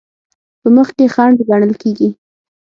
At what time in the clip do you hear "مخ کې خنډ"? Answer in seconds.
0.75-1.37